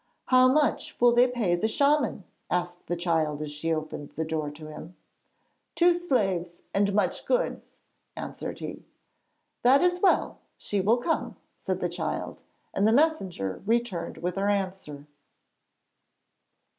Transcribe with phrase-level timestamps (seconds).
[0.25, 4.49] 'How much will they pay the shaman?' asked the child as she opened the door
[4.49, 4.95] to him.
[5.75, 7.73] 'Two slaves and much goods,'
[8.15, 8.83] answered he.
[9.61, 12.41] 'That is well; she will come,' said the child,
[12.73, 15.05] and the messenger returned with her answer.